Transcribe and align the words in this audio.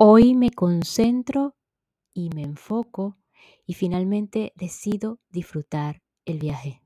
Hoy 0.00 0.36
me 0.36 0.52
concentro 0.52 1.56
y 2.14 2.30
me 2.30 2.44
enfoco 2.44 3.16
y 3.66 3.74
finalmente 3.74 4.52
decido 4.54 5.18
disfrutar 5.28 6.02
el 6.24 6.38
viaje. 6.38 6.84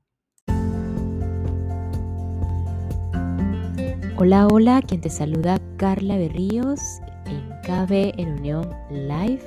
Hola, 4.17 4.47
hola, 4.47 4.81
quien 4.81 5.01
te 5.01 5.11
saluda 5.11 5.59
Carla 5.77 6.17
Berríos 6.17 6.79
en 7.27 7.49
KB 7.61 8.19
en 8.19 8.39
Unión 8.39 8.67
Live, 8.89 9.43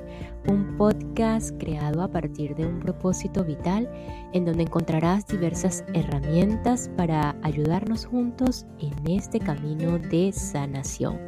un 0.47 0.77
podcast 0.77 1.51
creado 1.59 2.03
a 2.03 2.09
partir 2.13 2.55
de 2.55 2.67
un 2.67 2.79
propósito 2.79 3.43
vital 3.43 3.91
en 4.33 4.45
donde 4.45 4.63
encontrarás 4.63 5.27
diversas 5.27 5.85
herramientas 5.93 6.89
para 6.97 7.37
ayudarnos 7.43 8.07
juntos 8.07 8.65
en 8.79 9.11
este 9.11 9.41
camino 9.41 9.99
de 9.99 10.31
sanación 10.31 11.19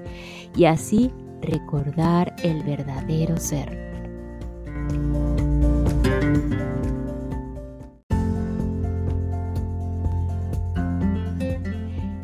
y 0.56 0.66
así 0.66 1.10
recordar 1.42 2.34
el 2.42 2.62
verdadero 2.62 3.36
ser. 3.36 3.88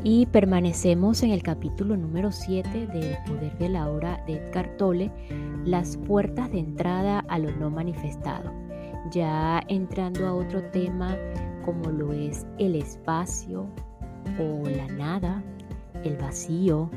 Y 0.06 0.26
permanecemos 0.26 1.22
en 1.22 1.30
el 1.30 1.42
capítulo 1.42 1.96
número 1.96 2.30
7 2.30 2.86
del 2.88 3.16
Poder 3.26 3.56
de 3.58 3.68
la 3.70 3.88
Hora 3.88 4.22
de 4.26 4.34
Edgar 4.34 4.76
Tolle, 4.76 5.10
las 5.64 5.96
puertas 5.96 6.52
de 6.52 6.58
entrada 6.58 7.20
a 7.28 7.38
lo 7.38 7.50
no 7.52 7.70
manifestado. 7.70 8.52
Ya 9.10 9.62
entrando 9.68 10.26
a 10.26 10.34
otro 10.34 10.62
tema 10.70 11.16
como 11.64 11.90
lo 11.90 12.12
es 12.12 12.46
el 12.58 12.76
espacio 12.76 13.66
o 14.38 14.68
la 14.68 14.86
nada, 14.88 15.42
el 16.04 16.16
vacío, 16.18 16.90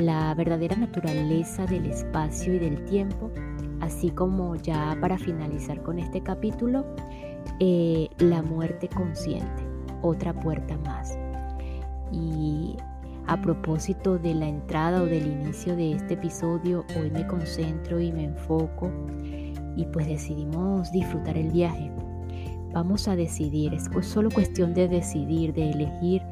la 0.00 0.34
verdadera 0.34 0.76
naturaleza 0.76 1.66
del 1.66 1.86
espacio 1.86 2.54
y 2.54 2.58
del 2.58 2.84
tiempo, 2.84 3.30
así 3.80 4.10
como 4.10 4.56
ya 4.56 4.96
para 5.00 5.18
finalizar 5.18 5.82
con 5.82 5.98
este 5.98 6.22
capítulo, 6.22 6.84
eh, 7.58 8.08
la 8.18 8.42
muerte 8.42 8.88
consciente, 8.88 9.62
otra 10.02 10.32
puerta 10.32 10.76
más. 10.78 11.18
Y 12.12 12.76
a 13.26 13.40
propósito 13.40 14.18
de 14.18 14.34
la 14.34 14.48
entrada 14.48 15.02
o 15.02 15.06
del 15.06 15.26
inicio 15.26 15.76
de 15.76 15.92
este 15.92 16.14
episodio, 16.14 16.84
hoy 16.98 17.10
me 17.10 17.26
concentro 17.26 18.00
y 18.00 18.12
me 18.12 18.24
enfoco 18.24 18.90
y 19.76 19.84
pues 19.86 20.06
decidimos 20.06 20.90
disfrutar 20.92 21.36
el 21.36 21.50
viaje. 21.50 21.90
Vamos 22.72 23.08
a 23.08 23.16
decidir, 23.16 23.74
es 23.74 23.88
solo 24.02 24.30
cuestión 24.30 24.74
de 24.74 24.88
decidir, 24.88 25.52
de 25.52 25.70
elegir 25.70 26.22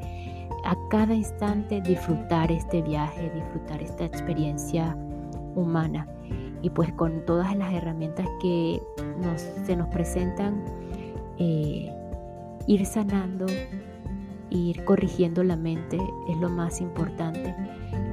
a 0.63 0.75
cada 0.89 1.13
instante 1.13 1.81
disfrutar 1.81 2.51
este 2.51 2.81
viaje, 2.81 3.31
disfrutar 3.33 3.81
esta 3.81 4.05
experiencia 4.05 4.95
humana. 5.55 6.07
Y 6.61 6.69
pues 6.69 6.91
con 6.93 7.25
todas 7.25 7.55
las 7.55 7.73
herramientas 7.73 8.27
que 8.41 8.81
se 9.65 9.75
nos 9.75 9.87
presentan, 9.87 10.63
eh, 11.37 11.91
ir 12.67 12.85
sanando, 12.85 13.45
ir 14.49 14.83
corrigiendo 14.83 15.43
la 15.43 15.55
mente 15.55 15.97
es 16.29 16.37
lo 16.37 16.49
más 16.49 16.81
importante. 16.81 17.55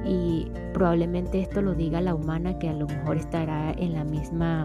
Y 0.05 0.49
probablemente 0.73 1.41
esto 1.41 1.61
lo 1.61 1.73
diga 1.75 1.99
la 1.99 2.15
humana 2.15 2.57
que 2.57 2.69
a 2.69 2.73
lo 2.73 2.87
mejor 2.87 3.17
estará 3.17 3.71
en 3.73 3.93
la 3.93 4.05
misma 4.05 4.63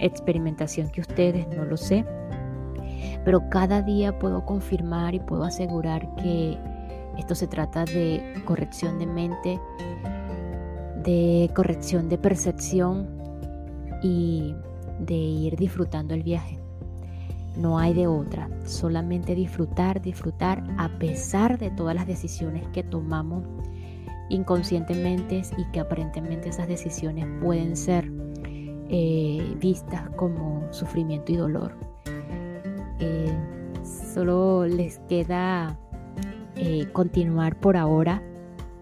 experimentación 0.00 0.90
que 0.90 1.00
ustedes, 1.00 1.46
no 1.56 1.64
lo 1.64 1.76
sé, 1.76 2.04
pero 3.24 3.48
cada 3.50 3.82
día 3.82 4.18
puedo 4.18 4.44
confirmar 4.44 5.14
y 5.14 5.20
puedo 5.20 5.44
asegurar 5.44 6.12
que 6.16 6.58
esto 7.18 7.34
se 7.34 7.46
trata 7.46 7.84
de 7.84 8.42
corrección 8.44 8.98
de 8.98 9.06
mente, 9.06 9.60
de 11.04 11.50
corrección 11.54 12.08
de 12.08 12.18
percepción 12.18 13.08
y 14.02 14.54
de 14.98 15.14
ir 15.14 15.56
disfrutando 15.56 16.14
el 16.14 16.22
viaje. 16.22 16.58
No 17.56 17.78
hay 17.78 17.92
de 17.92 18.06
otra, 18.06 18.48
solamente 18.64 19.34
disfrutar, 19.34 20.00
disfrutar 20.00 20.64
a 20.78 20.88
pesar 20.98 21.58
de 21.58 21.70
todas 21.70 21.94
las 21.94 22.06
decisiones 22.06 22.66
que 22.68 22.82
tomamos 22.82 23.44
inconscientemente 24.30 25.42
y 25.58 25.64
que 25.72 25.80
aparentemente 25.80 26.48
esas 26.48 26.66
decisiones 26.66 27.26
pueden 27.42 27.76
ser 27.76 28.10
eh, 28.88 29.54
vistas 29.60 30.08
como 30.16 30.66
sufrimiento 30.72 31.32
y 31.32 31.36
dolor. 31.36 31.74
Eh, 33.00 33.36
solo 34.14 34.66
les 34.66 34.98
queda 35.08 35.78
eh, 36.56 36.86
continuar 36.92 37.58
por 37.58 37.76
ahora 37.76 38.22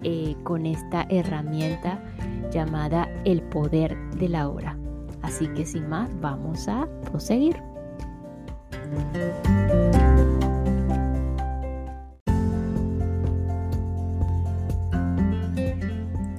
eh, 0.03 0.35
con 0.43 0.67
esta 0.67 1.07
herramienta 1.09 2.03
llamada 2.51 3.09
el 3.25 3.43
poder 3.43 3.97
de 4.17 4.29
la 4.29 4.49
hora. 4.49 4.77
Así 5.23 5.47
que 5.49 5.65
sin 5.65 5.89
más, 5.89 6.09
vamos 6.21 6.69
a 6.69 6.89
proseguir. 7.11 7.57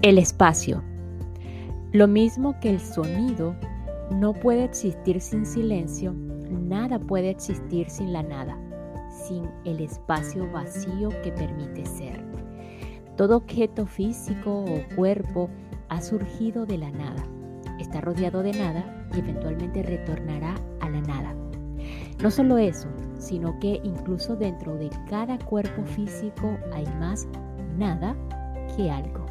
El 0.02 0.18
espacio. 0.18 0.84
Lo 1.94 2.08
mismo 2.08 2.60
que 2.60 2.72
el 2.72 2.80
sonido 2.80 3.56
no 4.12 4.34
puede 4.34 4.64
existir 4.64 5.22
sin 5.22 5.46
silencio, 5.46 6.14
nada 6.14 7.00
puede 7.00 7.30
existir 7.30 7.90
sin 7.90 8.12
la 8.12 8.24
nada 8.24 8.58
sin 9.28 9.50
el 9.66 9.80
espacio 9.80 10.50
vacío 10.52 11.10
que 11.24 11.32
permite 11.32 11.86
ser. 11.86 12.24
Todo 13.18 13.38
objeto 13.38 13.86
físico 13.86 14.64
o 14.64 14.96
cuerpo 14.96 15.50
ha 15.90 16.02
surgido 16.02 16.66
de 16.66 16.78
la 16.78 16.92
nada, 16.92 17.24
está 17.80 18.02
rodeado 18.02 18.42
de 18.44 18.54
nada 18.54 19.08
y 19.14 19.20
eventualmente 19.20 19.84
retornará 19.84 20.56
a 20.80 20.90
la 20.90 21.02
nada. 21.02 21.36
No 22.22 22.32
solo 22.32 22.58
eso, 22.58 22.88
sino 23.18 23.60
que 23.60 23.80
incluso 23.84 24.36
dentro 24.36 24.76
de 24.76 24.90
cada 25.10 25.38
cuerpo 25.40 25.84
físico 25.84 26.58
hay 26.74 26.86
más 27.00 27.28
nada 27.78 28.16
que 28.76 28.90
algo. 28.90 29.26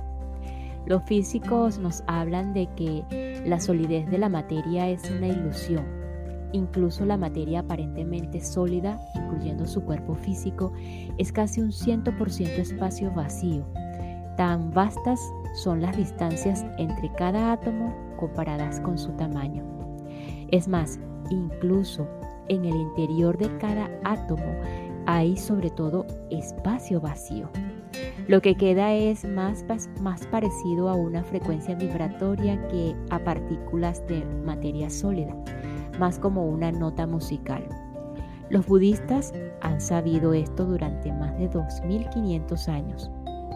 Los 0.86 1.02
físicos 1.04 1.78
nos 1.78 2.02
hablan 2.06 2.52
de 2.52 2.68
que 2.74 3.42
la 3.46 3.60
solidez 3.60 4.10
de 4.10 4.18
la 4.18 4.28
materia 4.28 4.88
es 4.88 5.10
una 5.10 5.28
ilusión 5.28 5.99
Incluso 6.52 7.04
la 7.04 7.16
materia 7.16 7.60
aparentemente 7.60 8.40
sólida, 8.40 9.00
incluyendo 9.14 9.66
su 9.66 9.82
cuerpo 9.82 10.14
físico, 10.14 10.72
es 11.16 11.30
casi 11.32 11.60
un 11.60 11.70
100% 11.70 12.58
espacio 12.58 13.12
vacío. 13.12 13.64
Tan 14.36 14.70
vastas 14.72 15.20
son 15.54 15.80
las 15.80 15.96
distancias 15.96 16.64
entre 16.78 17.12
cada 17.12 17.52
átomo 17.52 17.94
comparadas 18.16 18.80
con 18.80 18.98
su 18.98 19.12
tamaño. 19.12 19.64
Es 20.50 20.66
más, 20.66 20.98
incluso 21.30 22.08
en 22.48 22.64
el 22.64 22.74
interior 22.74 23.38
de 23.38 23.56
cada 23.58 23.88
átomo 24.04 24.52
hay 25.06 25.36
sobre 25.36 25.70
todo 25.70 26.06
espacio 26.30 27.00
vacío. 27.00 27.48
Lo 28.26 28.40
que 28.40 28.56
queda 28.56 28.92
es 28.92 29.24
más, 29.24 29.64
más 30.00 30.26
parecido 30.26 30.88
a 30.88 30.94
una 30.94 31.22
frecuencia 31.22 31.74
vibratoria 31.74 32.60
que 32.68 32.94
a 33.10 33.18
partículas 33.20 34.06
de 34.06 34.24
materia 34.44 34.90
sólida 34.90 35.34
más 35.98 36.18
como 36.18 36.46
una 36.46 36.72
nota 36.72 37.06
musical. 37.06 37.66
Los 38.50 38.66
budistas 38.66 39.32
han 39.60 39.80
sabido 39.80 40.32
esto 40.32 40.64
durante 40.64 41.12
más 41.12 41.36
de 41.38 41.48
2500 41.48 42.68
años. 42.68 43.10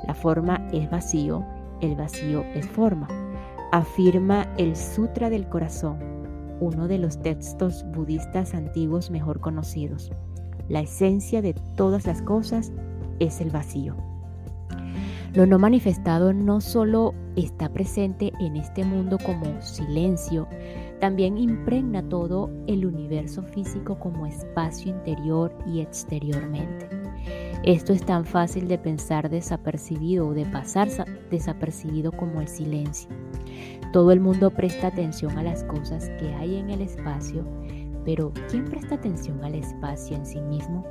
La 0.07 0.15
forma 0.15 0.69
es 0.73 0.91
vacío, 0.91 1.45
el 1.81 1.97
vacío 1.97 2.45
es 2.55 2.67
forma, 2.67 3.09
afirma 3.73 4.47
el 4.57 4.77
Sutra 4.77 5.31
del 5.31 5.49
Corazón, 5.49 5.99
uno 6.61 6.87
de 6.87 6.99
los 6.99 7.21
textos 7.21 7.85
budistas 7.93 8.55
antiguos 8.55 9.11
mejor 9.11 9.41
conocidos. 9.41 10.13
La 10.69 10.81
esencia 10.81 11.43
de 11.43 11.55
todas 11.77 12.07
las 12.07 12.23
cosas 12.23 12.73
es 13.19 13.41
el 13.41 13.51
vacío. 13.51 13.97
Lo 15.35 15.47
no 15.47 15.59
manifestado 15.59 16.33
no 16.33 16.61
solo 16.61 17.13
está 17.35 17.69
presente 17.69 18.33
en 18.39 18.55
este 18.55 18.85
mundo 18.85 19.19
como 19.19 19.61
silencio, 19.61 20.47
también 21.05 21.37
impregna 21.37 22.03
todo 22.09 22.51
el 22.67 22.87
universo 22.87 23.43
físico 23.43 23.99
como 23.99 24.25
espacio 24.25 24.91
interior 24.91 25.55
y 25.67 25.81
exteriormente. 25.81 26.89
Esto 27.63 27.93
es 27.93 28.07
tan 28.07 28.25
fácil 28.25 28.69
de 28.69 28.79
pensar 28.79 29.29
desapercibido 29.29 30.29
o 30.29 30.33
de 30.33 30.47
pasar 30.47 30.89
desapercibido 31.31 32.11
como 32.11 32.41
el 32.41 32.49
silencio. 32.49 33.11
Todo 33.93 34.13
el 34.13 34.21
mundo 34.21 34.51
presta 34.51 34.87
atención 34.87 35.37
a 35.37 35.43
las 35.43 35.63
cosas 35.65 36.09
que 36.19 36.33
hay 36.37 36.57
en 36.57 36.71
el 36.71 36.81
espacio, 36.81 37.45
pero 38.07 38.33
¿quién 38.49 38.65
presta 38.65 38.95
atención 38.95 39.45
al 39.45 39.57
espacio 39.57 40.17
en 40.17 40.25
sí 40.25 40.41
mismo? 40.41 40.87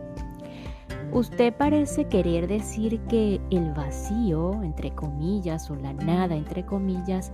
Usted 1.12 1.56
parece 1.56 2.06
querer 2.06 2.46
decir 2.48 3.00
que 3.10 3.42
el 3.50 3.74
vacío, 3.74 4.62
entre 4.62 4.94
comillas, 4.94 5.72
o 5.72 5.76
la 5.76 5.94
nada, 5.94 6.36
entre 6.36 6.64
comillas, 6.68 7.32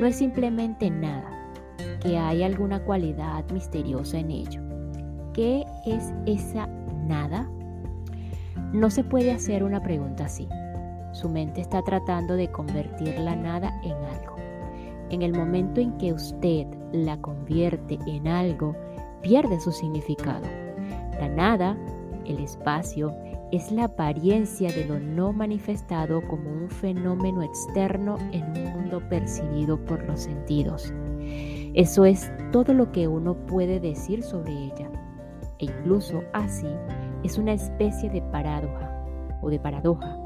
no 0.00 0.06
es 0.06 0.16
simplemente 0.16 0.88
nada, 0.88 1.41
que 2.00 2.18
hay 2.18 2.42
alguna 2.42 2.82
cualidad 2.84 3.44
misteriosa 3.52 4.18
en 4.18 4.30
ello. 4.30 4.60
¿Qué 5.32 5.64
es 5.86 6.12
esa 6.26 6.66
nada? 7.06 7.48
No 8.72 8.90
se 8.90 9.04
puede 9.04 9.32
hacer 9.32 9.64
una 9.64 9.82
pregunta 9.82 10.26
así. 10.26 10.48
Su 11.12 11.28
mente 11.28 11.60
está 11.60 11.82
tratando 11.82 12.34
de 12.34 12.50
convertir 12.50 13.18
la 13.18 13.36
nada 13.36 13.72
en 13.82 13.92
algo. 13.92 14.36
En 15.10 15.22
el 15.22 15.32
momento 15.32 15.80
en 15.80 15.96
que 15.98 16.12
usted 16.12 16.66
la 16.92 17.20
convierte 17.20 17.98
en 18.06 18.26
algo, 18.26 18.74
pierde 19.20 19.60
su 19.60 19.72
significado. 19.72 20.46
La 21.20 21.28
nada, 21.28 21.76
el 22.24 22.38
espacio, 22.38 23.14
es 23.52 23.70
la 23.70 23.84
apariencia 23.84 24.72
de 24.72 24.86
lo 24.86 24.98
no 24.98 25.32
manifestado 25.34 26.26
como 26.26 26.50
un 26.50 26.70
fenómeno 26.70 27.42
externo 27.42 28.16
en 28.32 28.44
un 28.44 28.72
mundo 28.72 29.02
percibido 29.10 29.78
por 29.84 30.02
los 30.04 30.20
sentidos. 30.20 30.92
Eso 31.74 32.04
es 32.04 32.30
todo 32.52 32.74
lo 32.74 32.92
que 32.92 33.08
uno 33.08 33.34
puede 33.46 33.80
decir 33.80 34.22
sobre 34.22 34.52
ella. 34.52 34.90
E 35.58 35.64
incluso 35.66 36.22
así 36.34 36.66
es 37.22 37.38
una 37.38 37.54
especie 37.54 38.10
de 38.10 38.20
paradoja 38.20 38.90
o 39.40 39.48
de 39.48 39.58
paradoja. 39.58 40.18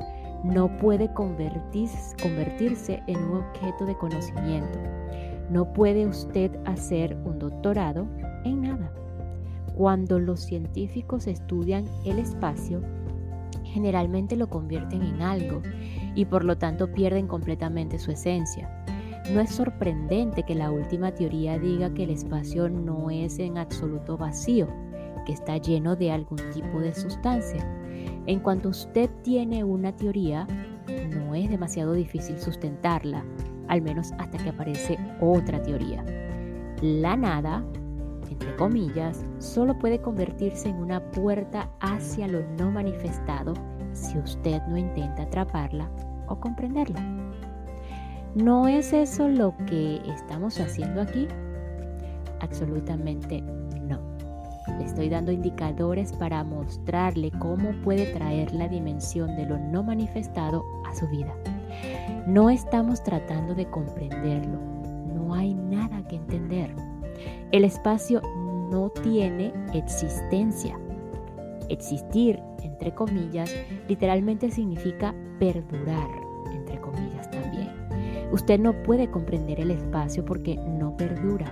No 0.43 0.77
puede 0.79 1.13
convertirse 1.15 3.03
en 3.07 3.17
un 3.17 3.39
objeto 3.39 3.87
de 3.87 3.97
conocimiento. 3.97 4.79
No 5.49 5.73
puede 5.73 6.07
usted 6.07 6.51
hacer 6.65 7.17
un 7.25 7.39
doctorado 7.39 8.09
en 8.45 8.63
nada. 8.63 8.93
Cuando 9.77 10.19
los 10.19 10.41
científicos 10.41 11.29
estudian 11.29 11.85
el 12.05 12.19
espacio, 12.19 12.83
generalmente 13.63 14.35
lo 14.35 14.49
convierten 14.49 15.03
en 15.03 15.23
algo 15.23 15.63
y 16.17 16.25
por 16.25 16.45
lo 16.45 16.59
tanto 16.59 16.93
pierden 16.93 17.29
completamente 17.29 17.99
su 17.99 18.11
esencia. 18.11 18.86
No 19.33 19.41
es 19.41 19.51
sorprendente 19.51 20.43
que 20.45 20.55
la 20.55 20.71
última 20.71 21.13
teoría 21.13 21.59
diga 21.59 21.93
que 21.93 22.05
el 22.05 22.11
espacio 22.11 22.69
no 22.69 23.11
es 23.11 23.39
en 23.39 23.59
absoluto 23.59 24.17
vacío, 24.17 24.69
que 25.25 25.33
está 25.33 25.57
lleno 25.57 25.97
de 25.97 26.13
algún 26.13 26.39
tipo 26.53 26.81
de 26.81 26.95
sustancia. 26.95 27.67
En 28.27 28.41
cuanto 28.41 28.69
usted 28.69 29.11
tiene 29.23 29.65
una 29.65 29.95
teoría, 29.95 30.47
no 31.11 31.35
es 31.35 31.51
demasiado 31.51 31.93
difícil 31.93 32.39
sustentarla, 32.39 33.25
al 33.69 33.83
menos 33.83 34.13
hasta 34.19 34.39
que 34.39 34.51
aparece 34.51 34.99
otra 35.21 35.61
teoría. 35.63 36.05
La 36.81 37.17
nada 37.17 37.65
entre 38.31 38.55
comillas, 38.57 39.25
solo 39.39 39.79
puede 39.79 40.01
convertirse 40.01 40.69
en 40.69 40.77
una 40.77 41.01
puerta 41.11 41.71
hacia 41.81 42.29
lo 42.29 42.43
no 42.59 42.71
manifestado 42.71 43.55
si 43.93 44.19
usted 44.19 44.61
no 44.69 44.77
intenta 44.77 45.23
atraparla 45.23 45.91
o 46.29 46.39
comprenderla. 46.39 47.26
¿No 48.37 48.69
es 48.69 48.93
eso 48.93 49.29
lo 49.29 49.55
que 49.67 50.03
estamos 50.15 50.61
haciendo 50.61 51.01
aquí? 51.01 51.27
Absolutamente 52.41 53.41
no. 53.41 53.99
Le 54.79 54.85
estoy 54.85 55.09
dando 55.09 55.33
indicadores 55.33 56.13
para 56.13 56.45
mostrarle 56.45 57.31
cómo 57.39 57.71
puede 57.83 58.13
traer 58.13 58.53
la 58.53 58.69
dimensión 58.69 59.35
de 59.37 59.47
lo 59.47 59.57
no 59.57 59.83
manifestado 59.83 60.67
a 60.85 60.95
su 60.95 61.09
vida. 61.09 61.33
No 62.27 62.51
estamos 62.51 63.03
tratando 63.03 63.55
de 63.55 63.71
comprenderlo. 63.71 64.59
No 65.15 65.33
hay 65.33 65.55
nada 65.55 66.07
que 66.07 66.17
entender. 66.17 66.69
El 67.53 67.65
espacio 67.65 68.21
no 68.71 68.91
tiene 68.91 69.51
existencia. 69.73 70.79
Existir, 71.71 72.39
entre 72.63 72.95
comillas, 72.95 73.51
literalmente 73.89 74.51
significa 74.51 75.15
perdurar, 75.39 76.11
entre 76.53 76.79
comillas. 76.83 77.26
Usted 78.37 78.61
no 78.61 78.75
puede 78.83 79.11
comprender 79.11 79.61
el 79.61 79.71
espacio 79.71 80.23
porque 80.23 80.57
no 80.57 80.95
perdura. 80.95 81.51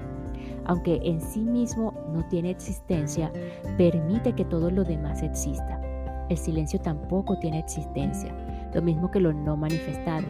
Aunque 0.66 1.00
en 1.02 1.18
sí 1.18 1.40
mismo 1.40 1.94
no 2.12 2.28
tiene 2.28 2.50
existencia, 2.50 3.32
permite 3.78 4.34
que 4.34 4.44
todo 4.44 4.70
lo 4.70 4.84
demás 4.84 5.22
exista. 5.22 5.80
El 6.28 6.36
silencio 6.36 6.78
tampoco 6.78 7.38
tiene 7.38 7.60
existencia, 7.60 8.36
lo 8.74 8.82
mismo 8.82 9.10
que 9.10 9.18
lo 9.18 9.32
no 9.32 9.56
manifestado. 9.56 10.26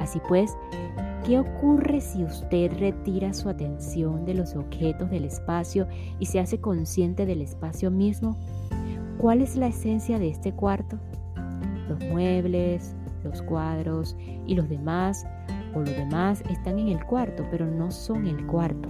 Así 0.00 0.20
pues, 0.26 0.56
¿Qué 1.24 1.38
ocurre 1.38 2.00
si 2.00 2.24
usted 2.24 2.72
retira 2.76 3.32
su 3.32 3.48
atención 3.48 4.24
de 4.24 4.34
los 4.34 4.56
objetos 4.56 5.10
del 5.10 5.24
espacio 5.24 5.86
y 6.18 6.26
se 6.26 6.40
hace 6.40 6.58
consciente 6.60 7.24
del 7.24 7.40
espacio 7.40 7.92
mismo? 7.92 8.36
¿Cuál 9.18 9.42
es 9.42 9.54
la 9.54 9.68
esencia 9.68 10.18
de 10.18 10.28
este 10.28 10.52
cuarto? 10.52 10.98
Los 11.88 12.00
muebles, 12.10 12.96
los 13.22 13.42
cuadros 13.42 14.16
y 14.44 14.56
los 14.56 14.68
demás 14.68 15.24
o 15.74 15.80
los 15.80 15.90
demás 15.96 16.42
están 16.48 16.78
en 16.78 16.88
el 16.88 17.04
cuarto, 17.04 17.44
pero 17.50 17.66
no 17.66 17.90
son 17.90 18.26
el 18.26 18.46
cuarto. 18.46 18.88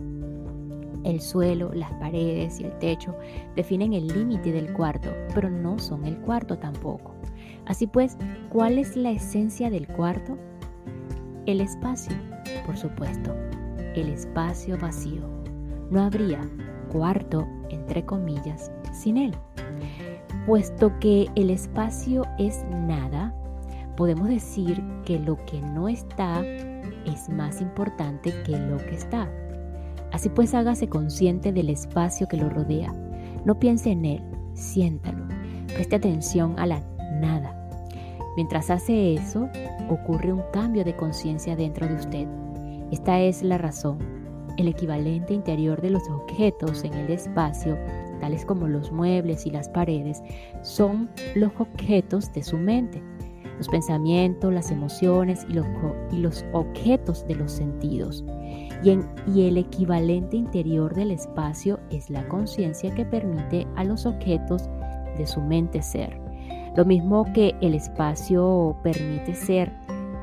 El 1.04 1.20
suelo, 1.20 1.70
las 1.74 1.92
paredes 1.94 2.60
y 2.60 2.64
el 2.64 2.78
techo 2.78 3.14
definen 3.54 3.92
el 3.92 4.08
límite 4.08 4.52
del 4.52 4.72
cuarto, 4.72 5.10
pero 5.34 5.50
no 5.50 5.78
son 5.78 6.06
el 6.06 6.16
cuarto 6.18 6.58
tampoco. 6.58 7.14
Así 7.66 7.86
pues, 7.86 8.16
¿cuál 8.48 8.78
es 8.78 8.96
la 8.96 9.10
esencia 9.10 9.70
del 9.70 9.86
cuarto? 9.86 10.38
El 11.46 11.60
espacio, 11.60 12.16
por 12.64 12.76
supuesto, 12.76 13.34
el 13.94 14.08
espacio 14.08 14.78
vacío. 14.78 15.22
No 15.90 16.02
habría 16.02 16.40
cuarto, 16.90 17.46
entre 17.68 18.04
comillas, 18.04 18.72
sin 18.92 19.18
él. 19.18 19.34
Puesto 20.46 20.98
que 21.00 21.28
el 21.34 21.50
espacio 21.50 22.24
es 22.38 22.64
nada, 22.70 23.34
podemos 23.96 24.28
decir 24.28 24.82
que 25.04 25.18
lo 25.18 25.36
que 25.44 25.60
no 25.60 25.88
está 25.88 26.42
es 27.06 27.28
más 27.28 27.60
importante 27.60 28.32
que 28.44 28.58
lo 28.58 28.78
que 28.78 28.94
está. 28.94 29.30
Así 30.12 30.28
pues, 30.28 30.54
hágase 30.54 30.88
consciente 30.88 31.52
del 31.52 31.70
espacio 31.70 32.28
que 32.28 32.36
lo 32.36 32.48
rodea. 32.48 32.92
No 33.44 33.58
piense 33.58 33.90
en 33.90 34.04
él, 34.04 34.22
siéntalo. 34.54 35.26
Preste 35.74 35.96
atención 35.96 36.58
a 36.58 36.66
la 36.66 36.80
nada. 37.20 37.68
Mientras 38.36 38.70
hace 38.70 39.14
eso, 39.14 39.48
ocurre 39.88 40.32
un 40.32 40.42
cambio 40.52 40.84
de 40.84 40.96
conciencia 40.96 41.56
dentro 41.56 41.86
de 41.86 41.94
usted. 41.94 42.28
Esta 42.90 43.20
es 43.20 43.42
la 43.42 43.58
razón. 43.58 43.98
El 44.56 44.68
equivalente 44.68 45.34
interior 45.34 45.80
de 45.80 45.90
los 45.90 46.08
objetos 46.08 46.84
en 46.84 46.94
el 46.94 47.10
espacio, 47.10 47.76
tales 48.20 48.44
como 48.44 48.68
los 48.68 48.92
muebles 48.92 49.46
y 49.46 49.50
las 49.50 49.68
paredes, 49.68 50.22
son 50.62 51.10
los 51.34 51.50
objetos 51.58 52.32
de 52.32 52.44
su 52.44 52.56
mente, 52.56 53.02
los 53.58 53.68
pensamientos, 53.68 54.52
las 54.52 54.70
emociones 54.70 55.46
y 55.48 55.54
los, 55.54 55.66
y 56.12 56.18
los 56.18 56.44
objetos 56.52 57.26
de 57.26 57.36
los 57.36 57.52
sentidos. 57.52 58.24
Y, 58.82 58.98
y 59.32 59.46
el 59.46 59.56
equivalente 59.56 60.36
interior 60.36 60.94
del 60.94 61.10
espacio 61.10 61.80
es 61.90 62.10
la 62.10 62.26
conciencia 62.28 62.94
que 62.94 63.04
permite 63.04 63.66
a 63.76 63.84
los 63.84 64.06
objetos 64.06 64.68
de 65.16 65.26
su 65.26 65.40
mente 65.40 65.82
ser. 65.82 66.20
Lo 66.76 66.84
mismo 66.84 67.24
que 67.32 67.54
el 67.60 67.74
espacio 67.74 68.76
permite 68.82 69.34
ser 69.34 69.72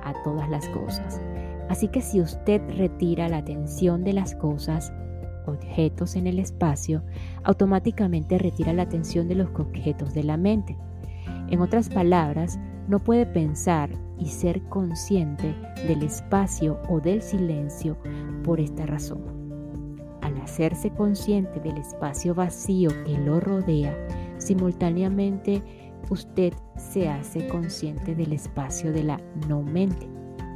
a 0.04 0.13
todas 0.24 0.50
las 0.50 0.68
cosas. 0.69 1.22
Así 1.69 1.88
que 1.88 2.01
si 2.01 2.19
usted 2.19 2.62
retira 2.78 3.30
la 3.30 3.38
atención 3.38 4.04
de 4.04 4.12
las 4.12 4.36
cosas, 4.36 4.92
objetos 5.45 6.16
en 6.16 6.28
el 6.28 6.40
espacio, 6.40 7.04
automáticamente 7.44 8.38
retira 8.38 8.73
la 8.73 8.83
atención 8.83 9.28
de 9.28 9.35
los 9.35 9.47
objetos 9.57 10.14
de 10.14 10.23
la 10.23 10.38
mente. 10.38 10.78
En 11.50 11.61
otras 11.61 11.90
palabras, 11.90 12.59
no 12.92 13.00
puede 13.00 13.26
pensar 13.26 13.90
y 14.19 14.28
ser 14.28 14.62
consciente 14.64 15.56
del 15.88 16.04
espacio 16.04 16.78
o 16.90 17.00
del 17.00 17.21
silencio 17.21 17.95
por 18.44 18.60
esta 18.60 18.86
razón. 18.86 19.21
Al 20.21 20.38
hacerse 20.42 20.90
consciente 20.90 21.62
del 21.62 21.78
espacio 21.78 22.36
vacío 22.36 22.90
que 23.06 23.18
lo 23.18 23.40
rodea, 23.40 23.95
simultáneamente 24.40 25.64
usted 26.10 26.54
se 26.76 27.07
hace 27.07 27.48
consciente 27.48 28.14
del 28.14 28.33
espacio 28.33 28.92
de 28.92 29.04
la 29.04 29.21
no 29.48 29.64
mente, 29.64 30.10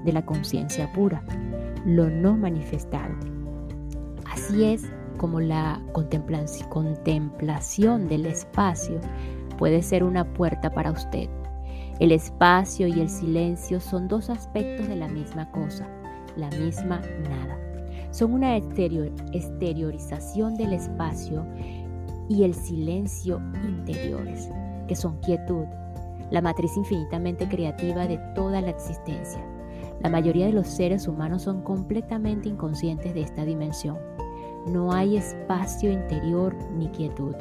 de 0.03 0.11
la 0.11 0.25
conciencia 0.25 0.91
pura, 0.91 1.23
lo 1.85 2.09
no 2.09 2.35
manifestado. 2.35 3.15
Así 4.29 4.65
es 4.65 4.83
como 5.15 5.39
la 5.39 5.81
contemplación 5.93 8.09
del 8.09 8.25
espacio 8.25 8.99
puede 9.57 9.81
ser 9.81 10.03
una 10.03 10.33
puerta 10.33 10.71
para 10.71 10.91
usted. 10.91 11.29
El 11.99 12.11
espacio 12.11 12.87
y 12.87 12.99
el 12.99 13.09
silencio 13.09 13.79
son 13.79 14.09
dos 14.09 14.29
aspectos 14.29 14.87
de 14.89 14.97
la 14.97 15.07
misma 15.07 15.49
cosa, 15.51 15.87
la 16.35 16.49
misma 16.49 17.01
nada. 17.29 17.57
Son 18.11 18.33
una 18.33 18.57
exteriorización 18.57 20.55
del 20.55 20.73
espacio 20.73 21.45
y 22.27 22.43
el 22.43 22.53
silencio 22.53 23.41
interiores 23.63 24.49
que 24.87 24.95
son 24.95 25.17
quietud, 25.21 25.65
la 26.31 26.41
matriz 26.41 26.75
infinitamente 26.75 27.47
creativa 27.47 28.07
de 28.07 28.17
toda 28.35 28.59
la 28.59 28.71
existencia. 28.71 29.41
La 30.01 30.09
mayoría 30.09 30.47
de 30.47 30.53
los 30.53 30.67
seres 30.67 31.07
humanos 31.07 31.43
son 31.43 31.61
completamente 31.61 32.49
inconscientes 32.49 33.13
de 33.13 33.21
esta 33.21 33.45
dimensión. 33.45 33.97
No 34.67 34.91
hay 34.91 35.15
espacio 35.17 35.91
interior 35.91 36.53
ni 36.77 36.89
quietud. 36.89 37.35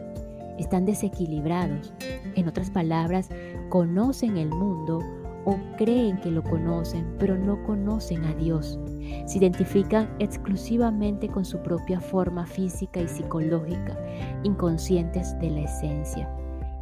Están 0.59 0.85
desequilibrados. 0.85 1.93
En 2.35 2.49
otras 2.49 2.71
palabras, 2.71 3.29
conocen 3.69 4.37
el 4.37 4.49
mundo 4.49 5.01
o 5.45 5.59
creen 5.77 6.19
que 6.21 6.31
lo 6.31 6.43
conocen, 6.43 7.07
pero 7.19 7.37
no 7.37 7.63
conocen 7.65 8.25
a 8.25 8.35
Dios. 8.35 8.79
Se 9.27 9.39
identifican 9.39 10.09
exclusivamente 10.19 11.29
con 11.29 11.45
su 11.45 11.59
propia 11.63 12.01
forma 12.01 12.47
física 12.47 13.01
y 13.01 13.09
psicológica, 13.09 13.99
inconscientes 14.43 15.39
de 15.39 15.51
la 15.51 15.61
esencia 15.63 16.29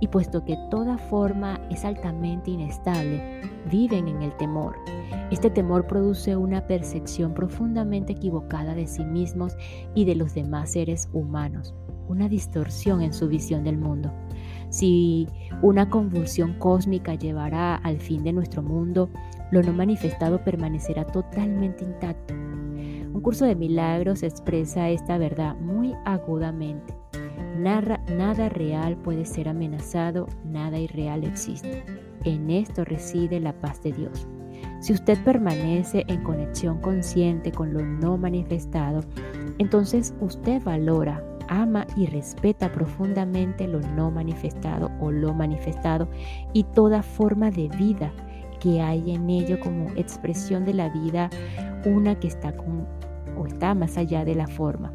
y 0.02 0.08
puesto 0.08 0.44
que 0.44 0.58
toda 0.68 0.98
forma 0.98 1.60
es 1.70 1.84
altamente 1.84 2.50
inestable, 2.50 3.40
viven 3.70 4.08
en 4.08 4.22
el 4.22 4.36
temor. 4.36 4.74
Este 5.30 5.48
temor 5.48 5.86
produce 5.86 6.36
una 6.36 6.66
percepción 6.66 7.32
profundamente 7.34 8.14
equivocada 8.14 8.74
de 8.74 8.88
sí 8.88 9.04
mismos 9.04 9.56
y 9.94 10.04
de 10.04 10.16
los 10.16 10.34
demás 10.34 10.72
seres 10.72 11.08
humanos, 11.12 11.72
una 12.12 12.28
distorsión 12.28 13.02
en 13.02 13.12
su 13.12 13.28
visión 13.28 13.64
del 13.64 13.78
mundo. 13.78 14.12
Si 14.68 15.28
una 15.60 15.90
convulsión 15.90 16.54
cósmica 16.58 17.14
llevará 17.14 17.74
al 17.74 17.98
fin 17.98 18.22
de 18.22 18.32
nuestro 18.32 18.62
mundo, 18.62 19.10
lo 19.50 19.62
no 19.62 19.72
manifestado 19.72 20.42
permanecerá 20.44 21.04
totalmente 21.04 21.84
intacto. 21.84 22.34
Un 22.34 23.20
curso 23.20 23.44
de 23.44 23.54
milagros 23.54 24.22
expresa 24.22 24.88
esta 24.88 25.18
verdad 25.18 25.56
muy 25.56 25.94
agudamente. 26.04 26.94
Nada, 27.58 28.02
nada 28.16 28.48
real 28.48 28.96
puede 28.96 29.26
ser 29.26 29.48
amenazado, 29.48 30.26
nada 30.44 30.78
irreal 30.78 31.24
existe. 31.24 31.84
En 32.24 32.50
esto 32.50 32.84
reside 32.84 33.40
la 33.40 33.52
paz 33.52 33.82
de 33.82 33.92
Dios. 33.92 34.26
Si 34.80 34.92
usted 34.92 35.22
permanece 35.22 36.04
en 36.08 36.22
conexión 36.22 36.80
consciente 36.80 37.52
con 37.52 37.72
lo 37.72 37.84
no 37.84 38.16
manifestado, 38.16 39.00
entonces 39.58 40.14
usted 40.20 40.62
valora, 40.62 41.22
ama 41.52 41.86
y 41.96 42.06
respeta 42.06 42.72
profundamente 42.72 43.68
lo 43.68 43.80
no 43.80 44.10
manifestado 44.10 44.90
o 45.00 45.10
lo 45.10 45.34
manifestado 45.34 46.08
y 46.52 46.64
toda 46.64 47.02
forma 47.02 47.50
de 47.50 47.68
vida 47.68 48.12
que 48.58 48.80
hay 48.80 49.12
en 49.12 49.28
ello 49.28 49.58
como 49.60 49.90
expresión 49.96 50.64
de 50.64 50.74
la 50.74 50.88
vida, 50.88 51.28
una 51.84 52.18
que 52.18 52.28
está 52.28 52.56
con 52.56 52.86
o 53.36 53.46
está 53.46 53.74
más 53.74 53.96
allá 53.96 54.24
de 54.24 54.34
la 54.34 54.46
forma. 54.46 54.92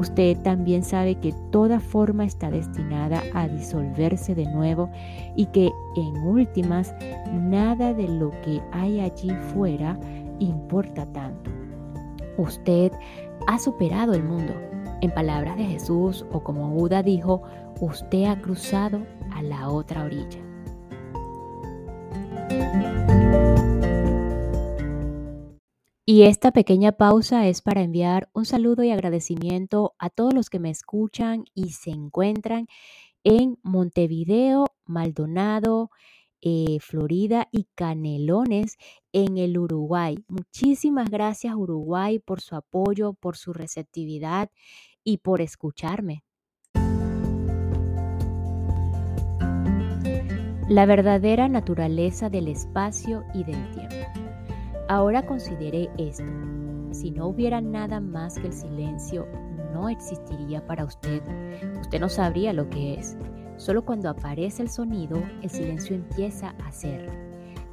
Usted 0.00 0.38
también 0.38 0.82
sabe 0.82 1.16
que 1.16 1.34
toda 1.50 1.78
forma 1.78 2.24
está 2.24 2.50
destinada 2.50 3.22
a 3.34 3.48
disolverse 3.48 4.34
de 4.34 4.46
nuevo 4.46 4.90
y 5.36 5.46
que 5.46 5.70
en 5.96 6.16
últimas 6.22 6.94
nada 7.32 7.92
de 7.92 8.08
lo 8.08 8.30
que 8.42 8.62
hay 8.72 9.00
allí 9.00 9.30
fuera 9.52 9.98
importa 10.38 11.04
tanto. 11.12 11.50
Usted 12.38 12.92
ha 13.46 13.58
superado 13.58 14.14
el 14.14 14.24
mundo. 14.24 14.54
En 15.00 15.12
palabras 15.12 15.56
de 15.56 15.64
Jesús 15.64 16.24
o 16.32 16.42
como 16.42 16.70
Buda 16.70 17.02
dijo, 17.02 17.42
usted 17.80 18.24
ha 18.24 18.40
cruzado 18.40 19.06
a 19.32 19.42
la 19.42 19.68
otra 19.70 20.04
orilla. 20.04 20.40
Y 26.06 26.24
esta 26.24 26.52
pequeña 26.52 26.92
pausa 26.92 27.46
es 27.46 27.62
para 27.62 27.80
enviar 27.80 28.28
un 28.34 28.44
saludo 28.44 28.82
y 28.84 28.90
agradecimiento 28.90 29.94
a 29.98 30.10
todos 30.10 30.34
los 30.34 30.50
que 30.50 30.58
me 30.58 30.68
escuchan 30.68 31.44
y 31.54 31.70
se 31.70 31.90
encuentran 31.90 32.66
en 33.24 33.58
Montevideo, 33.62 34.66
Maldonado, 34.84 35.90
eh, 36.46 36.78
Florida 36.78 37.48
y 37.50 37.66
Canelones 37.74 38.76
en 39.12 39.38
el 39.38 39.56
Uruguay. 39.56 40.22
Muchísimas 40.28 41.08
gracias 41.10 41.54
Uruguay 41.54 42.18
por 42.18 42.42
su 42.42 42.54
apoyo, 42.54 43.14
por 43.14 43.38
su 43.38 43.54
receptividad 43.54 44.50
y 45.02 45.18
por 45.18 45.40
escucharme. 45.40 46.22
La 50.68 50.84
verdadera 50.84 51.48
naturaleza 51.48 52.28
del 52.28 52.48
espacio 52.48 53.24
y 53.32 53.44
del 53.44 53.70
tiempo. 53.70 53.96
Ahora 54.88 55.24
considere 55.24 55.88
esto. 55.96 56.24
Si 56.92 57.10
no 57.10 57.26
hubiera 57.26 57.62
nada 57.62 58.00
más 58.00 58.34
que 58.34 58.48
el 58.48 58.52
silencio, 58.52 59.26
no 59.72 59.88
existiría 59.88 60.66
para 60.66 60.84
usted. 60.84 61.22
Usted 61.80 62.00
no 62.00 62.10
sabría 62.10 62.52
lo 62.52 62.68
que 62.68 62.94
es. 62.94 63.16
Solo 63.56 63.84
cuando 63.84 64.08
aparece 64.08 64.62
el 64.62 64.68
sonido, 64.68 65.22
el 65.42 65.50
silencio 65.50 65.96
empieza 65.96 66.54
a 66.64 66.72
ser. 66.72 67.10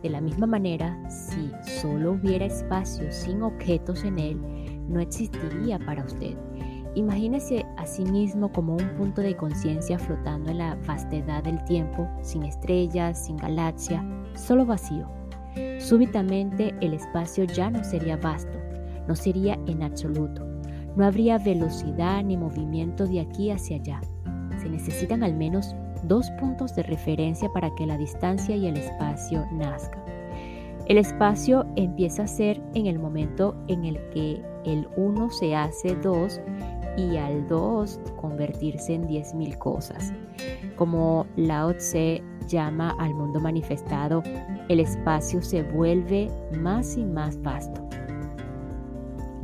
De 0.04 0.10
la 0.10 0.22
misma 0.22 0.48
manera, 0.48 0.98
si 1.10 1.52
solo 1.80 2.14
hubiera 2.14 2.46
espacio 2.46 3.12
sin 3.12 3.42
objetos 3.44 4.04
en 4.04 4.18
él, 4.20 4.40
no 4.88 5.00
existiría 5.00 5.80
para 5.80 6.04
usted. 6.04 6.36
Imagínese 6.96 7.66
a 7.78 7.86
sí 7.86 8.04
mismo 8.04 8.52
como 8.52 8.74
un 8.74 8.90
punto 8.98 9.22
de 9.22 9.38
conciencia 9.38 9.98
flotando 9.98 10.52
en 10.52 10.58
la 10.58 10.76
vastedad 10.88 11.44
del 11.44 11.64
tiempo, 11.64 12.10
sin 12.22 12.44
estrellas, 12.44 13.26
sin 13.26 13.38
galaxia, 13.38 14.04
solo 14.36 14.66
vacío. 14.66 15.08
Súbitamente 15.80 16.76
el 16.82 16.94
espacio 16.94 17.46
ya 17.46 17.70
no 17.70 17.84
sería 17.84 18.18
vasto, 18.18 18.58
no 19.08 19.16
sería 19.16 19.58
en 19.68 19.84
absoluto. 19.84 20.46
No 20.96 21.06
habría 21.06 21.38
velocidad 21.38 22.24
ni 22.24 22.36
movimiento 22.36 23.08
de 23.08 23.22
aquí 23.22 23.52
hacia 23.52 23.78
allá. 23.78 24.02
Se 24.62 24.70
necesitan 24.70 25.24
al 25.24 25.34
menos 25.34 25.76
dos 26.04 26.30
puntos 26.40 26.76
de 26.76 26.84
referencia 26.84 27.52
para 27.52 27.74
que 27.74 27.88
la 27.88 27.98
distancia 27.98 28.56
y 28.56 28.68
el 28.68 28.78
espacio 28.78 29.44
nazcan. 29.52 30.04
El 30.86 30.98
espacio 30.98 31.66
empieza 31.78 32.24
a 32.24 32.28
ser 32.28 32.62
en 32.76 32.86
el 32.86 33.00
momento 33.00 33.56
en 33.68 33.86
el 33.86 33.98
que 34.10 34.42
el 34.66 34.88
uno 34.98 35.32
se 35.32 35.56
hace 35.56 35.96
dos 35.96 36.40
y 36.96 37.18
al 37.18 37.48
dos 37.48 38.00
convertirse 38.20 38.94
en 38.94 39.08
diez 39.08 39.34
mil 39.34 39.58
cosas. 39.58 40.14
Como 40.76 41.26
Lao 41.38 41.74
Tse 41.74 42.22
llama 42.48 42.96
al 43.00 43.16
mundo 43.16 43.40
manifestado, 43.40 44.22
el 44.70 44.80
espacio 44.80 45.42
se 45.42 45.64
vuelve 45.64 46.30
más 46.60 46.98
y 46.98 47.06
más 47.06 47.42
vasto. 47.42 47.82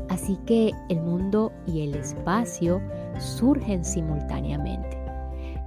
Así 0.10 0.38
que 0.46 0.72
el 0.90 1.02
mundo 1.02 1.52
y 1.66 1.82
el 1.82 1.96
espacio 1.96 2.82
surgen 3.20 3.84
simultáneamente. 3.84 4.87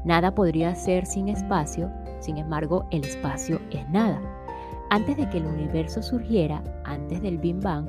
Nada 0.05 0.35
podría 0.35 0.75
ser 0.75 1.07
sin 1.07 1.29
espacio, 1.29 1.91
sin 2.21 2.39
embargo 2.39 2.87
el 2.91 3.05
espacio 3.05 3.61
es 3.71 3.89
nada. 3.91 4.21
Antes 4.91 5.17
de 5.17 5.29
que 5.29 5.39
el 5.39 5.47
universo 5.47 6.03
surgiera, 6.03 6.65
antes 6.85 7.23
del 7.23 7.39
Big 7.39 7.57
Bang, 7.61 7.87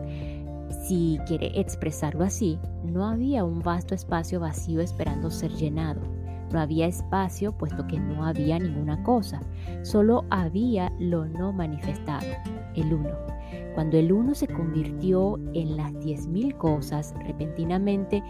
si 0.87 1.19
quiere 1.25 1.59
expresarlo 1.59 2.23
así, 2.23 2.59
no 2.83 3.07
había 3.07 3.43
un 3.43 3.59
vasto 3.59 3.95
espacio 3.95 4.39
vacío 4.39 4.81
esperando 4.81 5.31
ser 5.31 5.51
llenado. 5.51 6.01
No 6.51 6.59
había 6.59 6.85
espacio 6.87 7.53
puesto 7.53 7.87
que 7.87 7.97
no 7.97 8.25
había 8.25 8.59
ninguna 8.59 9.01
cosa, 9.03 9.41
solo 9.83 10.25
había 10.29 10.91
lo 10.99 11.25
no 11.25 11.53
manifestado, 11.53 12.27
el 12.75 12.93
uno. 12.93 13.15
Cuando 13.73 13.97
el 13.97 14.11
uno 14.11 14.35
se 14.35 14.47
convirtió 14.47 15.39
en 15.53 15.77
las 15.77 15.97
diez 16.01 16.27
mil 16.27 16.55
cosas, 16.55 17.13
repentinamente 17.25 18.21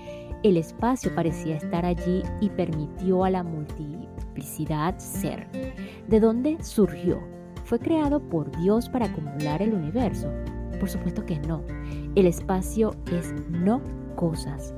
el 0.43 0.57
espacio 0.57 1.13
parecía 1.13 1.57
estar 1.57 1.85
allí 1.85 2.23
y 2.39 2.49
permitió 2.49 3.23
a 3.23 3.29
la 3.29 3.43
multiplicidad 3.43 4.97
ser. 4.97 5.47
¿De 6.07 6.19
dónde 6.19 6.57
surgió? 6.63 7.19
¿Fue 7.63 7.79
creado 7.79 8.19
por 8.19 8.51
Dios 8.57 8.89
para 8.89 9.05
acumular 9.05 9.61
el 9.61 9.73
universo? 9.73 10.29
Por 10.79 10.89
supuesto 10.89 11.25
que 11.25 11.39
no. 11.39 11.63
El 12.15 12.25
espacio 12.25 12.95
es 13.11 13.33
no 13.49 13.81
cosas. 14.15 14.73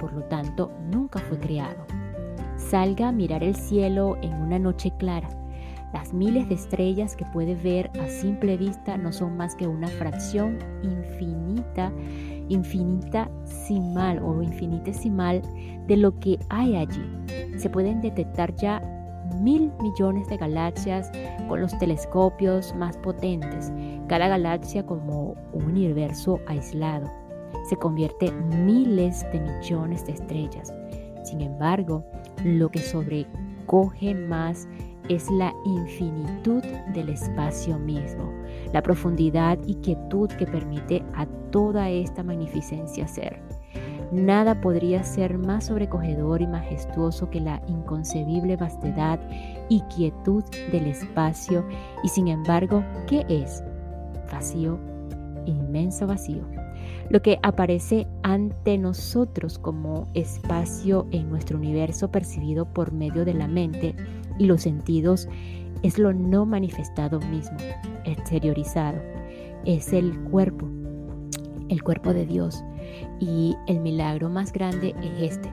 Por 0.00 0.12
lo 0.12 0.22
tanto, 0.24 0.72
nunca 0.90 1.20
fue 1.20 1.38
creado. 1.38 1.86
Salga 2.56 3.08
a 3.08 3.12
mirar 3.12 3.44
el 3.44 3.54
cielo 3.54 4.16
en 4.22 4.34
una 4.34 4.58
noche 4.58 4.92
clara. 4.98 5.28
Las 5.92 6.12
miles 6.12 6.48
de 6.48 6.56
estrellas 6.56 7.16
que 7.16 7.24
puede 7.26 7.54
ver 7.54 7.90
a 8.00 8.08
simple 8.08 8.56
vista 8.56 8.98
no 8.98 9.12
son 9.12 9.36
más 9.36 9.54
que 9.54 9.66
una 9.66 9.88
fracción 9.88 10.58
infinita, 10.82 11.92
infinitesimal 12.48 14.22
o 14.22 14.42
infinitesimal 14.42 15.42
de 15.86 15.96
lo 15.96 16.18
que 16.18 16.38
hay 16.48 16.76
allí. 16.76 17.04
Se 17.56 17.70
pueden 17.70 18.00
detectar 18.00 18.54
ya 18.56 18.80
mil 19.40 19.72
millones 19.80 20.28
de 20.28 20.36
galaxias 20.36 21.10
con 21.48 21.60
los 21.60 21.76
telescopios 21.78 22.74
más 22.74 22.96
potentes, 22.98 23.72
cada 24.08 24.28
galaxia 24.28 24.84
como 24.84 25.34
un 25.52 25.64
universo 25.64 26.40
aislado. 26.46 27.10
Se 27.68 27.76
convierte 27.76 28.30
miles 28.32 29.24
de 29.32 29.40
millones 29.40 30.06
de 30.06 30.12
estrellas. 30.12 30.72
Sin 31.24 31.40
embargo, 31.40 32.04
lo 32.44 32.70
que 32.70 32.78
sobrecoge 32.78 34.14
más 34.14 34.68
es 35.08 35.30
la 35.30 35.54
infinitud 35.64 36.62
del 36.94 37.08
espacio 37.10 37.78
mismo, 37.78 38.32
la 38.72 38.82
profundidad 38.82 39.58
y 39.66 39.76
quietud 39.76 40.28
que 40.30 40.46
permite 40.46 41.02
a 41.14 41.26
toda 41.50 41.90
esta 41.90 42.22
magnificencia 42.22 43.06
ser. 43.06 43.40
Nada 44.12 44.60
podría 44.60 45.02
ser 45.02 45.36
más 45.36 45.66
sobrecogedor 45.66 46.40
y 46.40 46.46
majestuoso 46.46 47.28
que 47.28 47.40
la 47.40 47.60
inconcebible 47.66 48.56
vastedad 48.56 49.20
y 49.68 49.80
quietud 49.94 50.44
del 50.70 50.86
espacio 50.86 51.66
y 52.04 52.08
sin 52.08 52.28
embargo, 52.28 52.84
¿qué 53.08 53.24
es? 53.28 53.62
Vacío, 54.30 54.78
inmenso 55.44 56.06
vacío 56.06 56.46
lo 57.08 57.22
que 57.22 57.38
aparece 57.42 58.06
ante 58.22 58.78
nosotros 58.78 59.58
como 59.58 60.08
espacio 60.14 61.06
en 61.10 61.28
nuestro 61.30 61.58
universo 61.58 62.10
percibido 62.10 62.66
por 62.66 62.92
medio 62.92 63.24
de 63.24 63.34
la 63.34 63.48
mente 63.48 63.94
y 64.38 64.46
los 64.46 64.62
sentidos 64.62 65.28
es 65.82 65.98
lo 65.98 66.12
no 66.12 66.46
manifestado 66.46 67.20
mismo, 67.20 67.56
exteriorizado. 68.04 68.98
Es 69.64 69.92
el 69.92 70.18
cuerpo, 70.20 70.68
el 71.68 71.82
cuerpo 71.82 72.12
de 72.12 72.26
Dios. 72.26 72.64
Y 73.20 73.54
el 73.66 73.80
milagro 73.80 74.28
más 74.28 74.52
grande 74.52 74.94
es 75.02 75.32
este. 75.32 75.52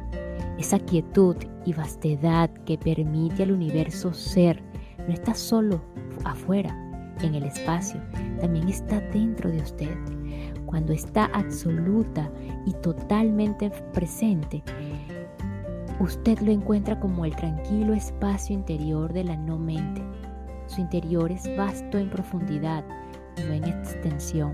esa 0.58 0.80
quietud 0.80 1.36
y 1.66 1.74
vastedad 1.74 2.50
que 2.66 2.78
permite 2.78 3.44
al 3.44 3.52
universo 3.52 4.14
ser, 4.14 4.62
no 5.08 5.14
está 5.14 5.34
solo 5.34 5.82
afuera, 6.24 6.78
en 7.22 7.36
el 7.36 7.44
espacio, 7.44 8.02
también 8.40 8.70
está 8.70 9.00
dentro 9.00 9.50
de 9.50 9.62
usted. 9.62 9.98
Cuando 10.66 10.94
está 10.94 11.26
absoluta 11.26 12.32
y 12.66 12.74
totalmente 12.74 13.72
presente, 13.94 14.64
usted 16.00 16.40
lo 16.40 16.52
encuentra 16.52 17.00
como 17.00 17.26
el 17.26 17.36
tranquilo 17.36 17.94
espacio 17.94 18.54
interior 18.54 19.14
de 19.14 19.24
la 19.24 19.38
no 19.38 19.58
mente. 19.58 20.02
Su 20.68 20.82
interior 20.82 21.32
es 21.32 21.44
vasto 21.58 21.98
en 21.98 22.10
profundidad, 22.10 22.84
no 23.46 23.54
en 23.54 23.64
extensión. 23.66 24.54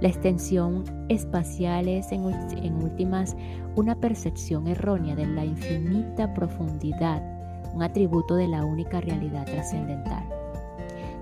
La 0.00 0.08
extensión 0.08 0.84
espacial 1.08 1.88
es 1.88 2.12
en, 2.12 2.24
últimas 2.82 3.34
una 3.76 3.94
percepción 3.94 4.66
errónea 4.66 5.16
de 5.16 5.26
la 5.26 5.44
infinita 5.44 6.34
profundidad, 6.34 7.22
un 7.74 7.82
atributo 7.82 8.36
de 8.36 8.48
la 8.48 8.64
única 8.64 9.00
realidad 9.00 9.46
trascendental. 9.46 10.24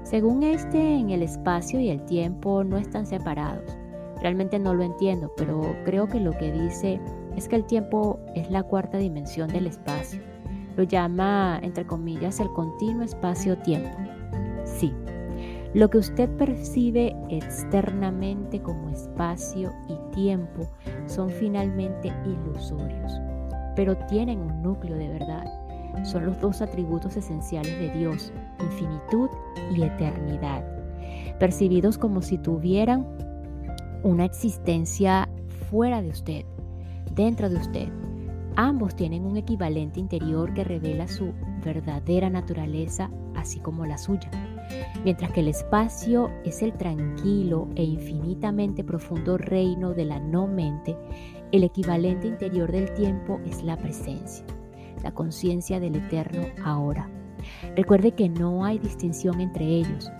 Según 0.02 0.42
este, 0.42 0.96
en 0.96 1.11
el 1.11 1.23
espacio 1.23 1.78
y 1.78 1.88
el 1.88 2.04
tiempo 2.04 2.64
no 2.64 2.76
están 2.76 3.06
separados. 3.06 3.64
Realmente 4.20 4.58
no 4.58 4.75
lo 4.75 4.82
entiendo, 4.82 5.32
pero 5.37 5.76
creo 5.84 6.08
que 6.08 6.20
lo 6.20 6.32
que 6.32 6.52
dice 6.52 7.00
es 7.37 7.49
que 7.49 7.57
el 7.57 7.64
tiempo 7.64 8.21
es 8.35 8.50
la 8.50 8.62
cuarta 8.62 8.99
dimensión 8.99 9.49
del 9.49 9.67
espacio. 9.67 10.21
Lo 10.76 10.83
llama, 10.83 11.61
entre 11.62 11.87
comillas, 11.87 12.41
el 12.41 12.49
continuo 12.53 13.03
espacio-tiempo. 13.03 13.97
Sí, 14.64 14.93
lo 15.75 15.91
que 15.91 15.99
usted 15.99 16.31
percibe 16.37 17.17
externamente 17.29 18.62
como 18.62 18.91
espacio 18.91 19.73
y 19.88 20.14
tiempo 20.14 20.69
son 21.07 21.31
finalmente 21.31 22.12
ilusorios, 22.25 23.12
pero 23.75 23.97
tienen 24.07 24.38
un 24.38 24.62
núcleo 24.62 24.97
de 24.97 25.09
verdad. 25.09 25.45
Son 26.05 26.26
los 26.26 26.41
dos 26.41 26.62
atributos 26.62 27.17
esenciales 27.17 27.76
de 27.79 27.91
Dios, 27.91 28.33
infinitud 28.61 29.29
y 29.76 29.83
eternidad, 29.83 30.64
percibidos 31.41 31.99
como 31.99 32.23
si 32.23 32.38
tuvieran 32.38 33.07
una 34.05 34.25
existencia 34.25 35.29
fuera 35.71 36.03
de 36.03 36.11
usted, 36.11 36.45
dentro 37.14 37.49
de 37.49 37.56
usted. 37.56 37.88
Ambos 38.56 38.94
tienen 38.94 39.25
un 39.26 39.37
equivalente 39.37 39.99
interior 39.99 40.54
que 40.54 40.62
revela 40.62 41.09
su 41.09 41.33
verdadera 41.64 42.30
naturaleza, 42.30 43.11
así 43.35 43.59
como 43.59 43.85
la 43.85 43.99
suya. 43.99 44.30
Mientras 45.04 45.33
que 45.33 45.40
el 45.40 45.49
espacio 45.49 46.30
es 46.44 46.62
el 46.62 46.73
tranquilo 46.75 47.68
e 47.75 47.83
infinitamente 47.83 48.85
profundo 48.85 49.37
reino 49.38 49.92
de 49.92 50.04
la 50.04 50.21
no 50.21 50.47
mente, 50.47 50.97
el 51.52 51.64
equivalente 51.64 52.28
interior 52.28 52.71
del 52.71 52.92
tiempo 52.94 53.40
es 53.44 53.62
la 53.62 53.76
presencia, 53.76 54.44
la 55.02 55.12
conciencia 55.12 55.80
del 55.80 55.97
eterno 55.97 56.42
ahora. 56.64 57.11
Recuerde 57.76 58.12
que 58.12 58.28
no 58.28 58.64
hay 58.64 58.78
distinción 58.78 59.40
entre 59.40 59.66
ellos. 59.66 60.11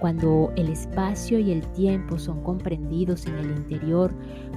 Cuando 0.00 0.52
el 0.56 0.68
espacio 0.68 1.38
y 1.38 1.52
el 1.52 1.66
tiempo 1.68 2.18
son 2.18 2.42
comprendidos 2.42 3.26
en 3.26 3.36
el 3.36 3.50
interior 3.50 4.12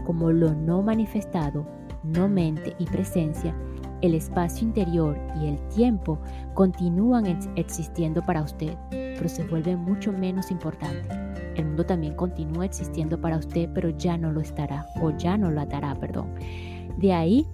como 0.06 0.32
lo 0.32 0.54
no 0.54 0.82
manifestado, 0.82 1.77
no 2.14 2.28
mente 2.28 2.76
y 2.80 2.86
presencia, 2.86 3.56
el 4.02 4.14
espacio 4.14 4.68
interior 4.68 5.18
y 5.42 5.48
el 5.48 5.60
tiempo 5.70 6.20
continúan 6.54 7.26
existiendo 7.56 8.22
para 8.24 8.44
usted, 8.44 8.78
pero 8.90 9.28
se 9.28 9.44
vuelve 9.46 9.76
mucho 9.76 10.12
menos 10.12 10.52
importante. 10.52 11.10
El 11.56 11.66
mundo 11.66 11.86
también 11.86 12.16
continúa 12.16 12.66
existiendo 12.66 13.20
para 13.20 13.38
usted, 13.38 13.70
pero 13.74 13.90
ya 13.90 14.18
no 14.18 14.32
lo 14.32 14.42
estará 14.42 14.86
o 15.02 15.10
ya 15.18 15.38
no 15.38 15.50
lo 15.50 15.62
atará, 15.62 15.96
perdón. 15.96 16.36
De 16.98 17.14
ahí 17.14 17.48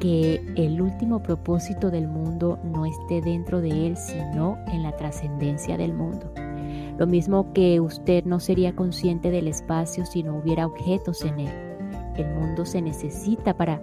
que 0.00 0.44
el 0.56 0.80
último 0.80 1.22
propósito 1.22 1.90
del 1.90 2.08
mundo 2.08 2.58
no 2.64 2.84
esté 2.84 3.20
dentro 3.20 3.60
de 3.60 3.86
él, 3.86 3.96
sino 3.96 4.58
en 4.66 4.82
la 4.82 4.96
trascendencia 4.96 5.76
del 5.76 5.94
mundo. 5.94 6.32
Lo 6.98 7.06
mismo 7.06 7.52
que 7.52 7.80
usted 7.80 8.24
no 8.24 8.40
sería 8.40 8.74
consciente 8.74 9.30
del 9.30 9.48
espacio 9.48 10.04
si 10.06 10.22
no 10.22 10.36
hubiera 10.36 10.66
objetos 10.66 11.24
en 11.24 11.40
él. 11.40 11.73
El 12.16 12.26
mundo 12.34 12.64
se 12.64 12.80
necesita 12.80 13.54
para 13.56 13.82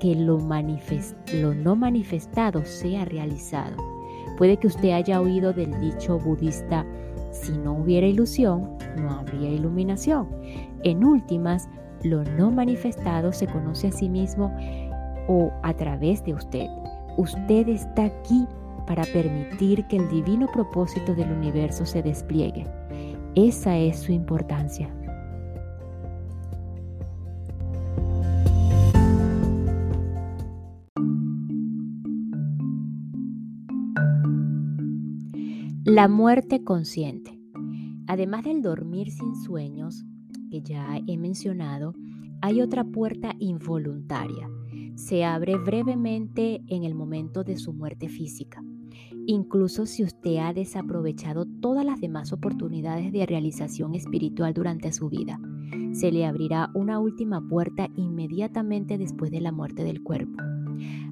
que 0.00 0.14
lo, 0.14 0.38
no 0.38 1.76
manifestado 1.76 2.64
sea 2.64 3.04
realizado. 3.04 3.76
Puede 4.38 4.56
que 4.56 4.66
usted 4.66 4.90
haya 4.90 5.20
oído 5.20 5.52
del 5.52 5.78
dicho 5.80 6.18
budista, 6.18 6.86
si 7.30 7.52
no 7.52 7.74
hubiera 7.74 8.06
ilusión, 8.06 8.76
no 8.96 9.10
habría 9.10 9.50
iluminación. 9.50 10.28
En 10.82 11.04
últimas, 11.04 11.68
lo 12.02 12.24
no 12.24 12.50
manifestado 12.50 13.32
se 13.32 13.46
conoce 13.46 13.88
a 13.88 13.92
sí 13.92 14.08
mismo 14.08 14.52
o 15.28 15.52
a 15.62 15.74
través 15.74 16.24
de 16.24 16.34
usted. 16.34 16.66
Usted 17.18 17.68
está 17.68 18.06
aquí 18.06 18.46
para 18.86 19.04
permitir 19.04 19.86
que 19.86 19.96
el 19.96 20.08
divino 20.08 20.48
propósito 20.52 21.14
del 21.14 21.30
universo 21.30 21.84
se 21.84 22.02
despliegue. 22.02 22.66
Esa 23.34 23.76
es 23.76 24.00
su 24.00 24.12
importancia. 24.12 24.88
La 35.90 36.06
muerte 36.06 36.62
consciente. 36.62 37.36
Además 38.06 38.44
del 38.44 38.62
dormir 38.62 39.10
sin 39.10 39.34
sueños, 39.34 40.04
que 40.48 40.62
ya 40.62 41.00
he 41.08 41.18
mencionado, 41.18 41.94
hay 42.40 42.60
otra 42.62 42.84
puerta 42.84 43.34
involuntaria. 43.40 44.48
Se 44.94 45.24
abre 45.24 45.56
brevemente 45.58 46.62
en 46.68 46.84
el 46.84 46.94
momento 46.94 47.42
de 47.42 47.56
su 47.56 47.72
muerte 47.72 48.08
física. 48.08 48.62
Incluso 49.26 49.84
si 49.84 50.04
usted 50.04 50.36
ha 50.36 50.52
desaprovechado 50.52 51.44
todas 51.60 51.84
las 51.84 52.00
demás 52.00 52.32
oportunidades 52.32 53.10
de 53.10 53.26
realización 53.26 53.96
espiritual 53.96 54.54
durante 54.54 54.92
su 54.92 55.08
vida, 55.08 55.40
se 55.90 56.12
le 56.12 56.24
abrirá 56.24 56.70
una 56.72 57.00
última 57.00 57.40
puerta 57.48 57.88
inmediatamente 57.96 58.96
después 58.96 59.32
de 59.32 59.40
la 59.40 59.50
muerte 59.50 59.82
del 59.82 60.04
cuerpo. 60.04 60.40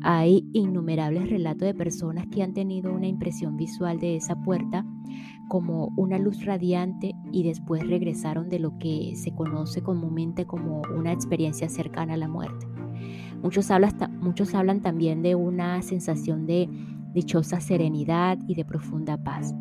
Hay 0.02 0.48
innumerables 0.52 1.28
relatos 1.28 1.66
de 1.66 1.74
personas 1.74 2.26
que 2.28 2.42
han 2.42 2.54
tenido 2.54 2.92
una 2.92 3.06
impresión 3.06 3.56
visual 3.56 3.98
de 3.98 4.16
esa 4.16 4.36
puerta 4.42 4.86
como 5.48 5.92
una 5.96 6.18
luz 6.18 6.44
radiante 6.44 7.14
y 7.32 7.42
después 7.42 7.86
regresaron 7.86 8.48
de 8.48 8.58
lo 8.58 8.78
que 8.78 9.14
se 9.16 9.34
conoce 9.34 9.82
comúnmente 9.82 10.46
como 10.46 10.82
una 10.96 11.12
experiencia 11.12 11.68
cercana 11.68 12.14
a 12.14 12.18
la 12.18 12.28
muerte. 12.28 12.66
Muchos 13.42 13.70
hablan, 13.70 14.18
muchos 14.20 14.54
hablan 14.54 14.82
también 14.82 15.22
de 15.22 15.34
una 15.34 15.80
sensación 15.82 16.46
de 16.46 16.68
dichosa 17.14 17.60
serenidad 17.60 18.38
y 18.46 18.54
de 18.54 18.64
profunda 18.64 19.16
paz. 19.16 19.54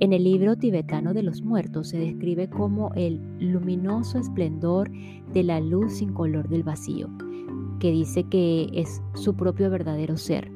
En 0.00 0.12
el 0.12 0.24
libro 0.24 0.56
tibetano 0.56 1.14
de 1.14 1.22
los 1.22 1.42
muertos 1.42 1.88
se 1.88 1.98
describe 1.98 2.48
como 2.48 2.92
el 2.94 3.20
luminoso 3.38 4.18
esplendor 4.18 4.90
de 5.32 5.42
la 5.42 5.60
luz 5.60 5.94
sin 5.94 6.12
color 6.12 6.48
del 6.48 6.62
vacío, 6.62 7.08
que 7.78 7.90
dice 7.90 8.24
que 8.24 8.68
es 8.72 9.02
su 9.14 9.34
propio 9.34 9.70
verdadero 9.70 10.16
ser. 10.16 10.50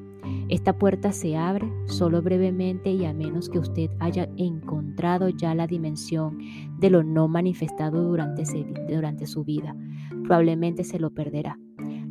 Esta 0.48 0.78
puerta 0.78 1.12
se 1.12 1.36
abre 1.36 1.70
solo 1.86 2.22
brevemente 2.22 2.90
y 2.90 3.04
a 3.04 3.12
menos 3.12 3.48
que 3.48 3.58
usted 3.58 3.90
haya 3.98 4.28
encontrado 4.36 5.28
ya 5.28 5.54
la 5.54 5.66
dimensión 5.66 6.38
de 6.78 6.90
lo 6.90 7.02
no 7.02 7.28
manifestado 7.28 8.02
durante, 8.02 8.44
durante 8.88 9.26
su 9.26 9.44
vida. 9.44 9.76
Probablemente 10.24 10.84
se 10.84 10.98
lo 10.98 11.10
perderá. 11.10 11.58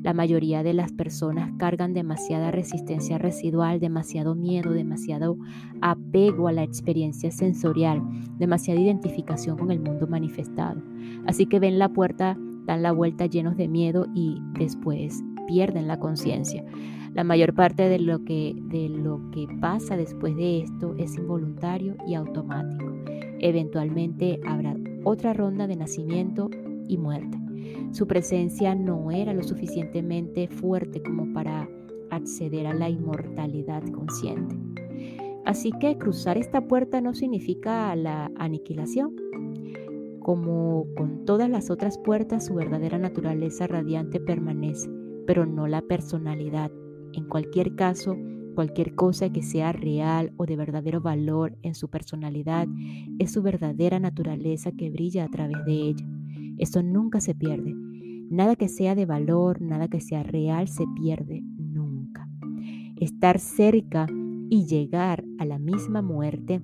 La 0.04 0.14
mayoría 0.14 0.64
de 0.64 0.74
las 0.74 0.92
personas 0.94 1.52
cargan 1.58 1.94
demasiada 1.94 2.52
resistencia 2.52 3.18
residual, 3.18 3.80
demasiado 3.80 4.36
miedo, 4.36 4.72
demasiado 4.72 5.38
apego 5.82 6.48
a 6.48 6.54
la 6.54 6.64
experiencia 6.64 7.32
sensorial, 7.32 8.02
demasiada 8.38 8.80
identificación 8.80 9.58
con 9.58 9.72
el 9.72 9.80
mundo 9.80 10.08
manifestado. 10.08 10.82
Así 11.26 11.48
que 11.48 11.60
ven 11.60 11.80
la 11.80 11.90
puerta, 11.90 12.38
dan 12.68 12.84
la 12.84 12.92
vuelta 12.92 13.26
llenos 13.26 13.58
de 13.58 13.68
miedo 13.68 14.06
y 14.14 14.40
después 14.60 15.24
pierden 15.48 15.88
la 15.88 16.00
conciencia. 16.00 16.64
La 17.14 17.24
mayor 17.24 17.56
parte 17.56 17.90
de 17.90 17.98
lo, 17.98 18.24
que, 18.24 18.54
de 18.56 18.90
lo 18.90 19.32
que 19.32 19.48
pasa 19.60 19.98
después 19.98 20.36
de 20.36 20.60
esto 20.60 20.94
es 21.00 21.16
involuntario 21.16 21.96
y 22.06 22.14
automático. 22.14 22.86
Eventualmente 23.40 24.40
habrá 24.46 24.76
otra 25.04 25.34
ronda 25.34 25.66
de 25.66 25.78
nacimiento 25.78 26.52
y 26.88 26.98
muerte. 26.98 27.40
Su 27.92 28.06
presencia 28.06 28.76
no 28.76 29.10
era 29.10 29.34
lo 29.34 29.44
suficientemente 29.44 30.48
fuerte 30.48 31.02
como 31.02 31.34
para 31.34 31.68
acceder 32.12 32.68
a 32.68 32.74
la 32.74 32.90
inmortalidad 32.90 33.84
consciente. 33.92 34.56
Así 35.46 35.72
que 35.80 35.98
cruzar 35.98 36.38
esta 36.38 36.68
puerta 36.68 37.00
no 37.00 37.14
significa 37.14 37.96
la 37.96 38.30
aniquilación. 38.36 39.27
Como 40.28 40.88
con 40.98 41.24
todas 41.24 41.50
las 41.50 41.70
otras 41.70 41.98
puertas, 41.98 42.48
su 42.48 42.54
verdadera 42.54 42.98
naturaleza 42.98 43.66
radiante 43.66 44.20
permanece, 44.20 44.90
pero 45.26 45.46
no 45.46 45.68
la 45.68 45.82
personalidad. 45.82 46.70
En 47.14 47.30
cualquier 47.30 47.76
caso, 47.76 48.18
cualquier 48.54 48.94
cosa 48.94 49.30
que 49.30 49.42
sea 49.42 49.72
real 49.72 50.34
o 50.36 50.46
de 50.46 50.58
verdadero 50.58 51.00
valor 51.00 51.58
en 51.62 51.76
su 51.76 51.90
personalidad 51.90 52.68
es 53.20 53.32
su 53.32 53.42
verdadera 53.42 54.02
naturaleza 54.02 54.74
que 54.74 54.90
brilla 54.90 55.24
a 55.24 55.30
través 55.30 55.64
de 55.64 55.72
ella. 55.72 56.06
Eso 56.58 56.84
nunca 56.84 57.22
se 57.22 57.34
pierde. 57.34 57.74
Nada 58.30 58.58
que 58.58 58.68
sea 58.68 58.96
de 58.96 59.06
valor, 59.06 59.62
nada 59.62 59.88
que 59.88 60.02
sea 60.02 60.24
real 60.24 60.68
se 60.68 60.84
pierde 60.94 61.42
nunca. 61.58 62.28
Estar 62.98 63.40
cerca 63.40 64.08
y 64.50 64.66
llegar 64.66 65.24
a 65.40 65.46
la 65.46 65.58
misma 65.58 66.02
muerte 66.02 66.62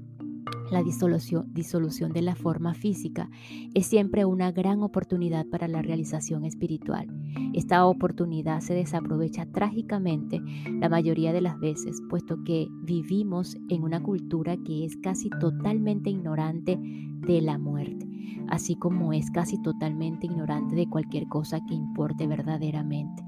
la 0.73 0.83
disolución, 0.83 2.13
de 2.13 2.21
la 2.21 2.36
forma 2.36 2.73
física 2.73 3.29
es 3.73 3.86
siempre 3.86 4.25
una 4.25 4.51
gran 4.51 4.81
oportunidad 4.81 5.45
para 5.45 5.67
la 5.67 5.81
realización 5.81 6.43
espiritual. 6.43 7.07
Esta 7.53 7.86
oportunidad 7.86 8.59
se 8.62 8.73
desaprovecha 8.73 9.45
trágicamente 9.45 10.41
la 10.79 10.89
mayoría 10.89 11.31
de 11.31 11.41
las 11.41 11.59
veces, 11.59 12.01
puesto 12.09 12.43
que 12.43 12.67
vivimos 12.81 13.57
en 13.69 13.83
una 13.83 14.01
cultura 14.01 14.57
que 14.57 14.86
es 14.86 14.97
casi 14.97 15.29
totalmente 15.39 16.09
ignorante 16.09 16.79
de 16.79 17.41
la 17.41 17.57
muerte, 17.57 18.07
así 18.49 18.75
como 18.75 19.13
es 19.13 19.29
casi 19.31 19.62
totalmente 19.62 20.25
ignorante 20.25 20.75
de 20.75 20.89
cualquier 20.89 21.27
cosa 21.27 21.59
que 21.65 21.75
importe 21.75 22.27
verdaderamente. 22.27 23.23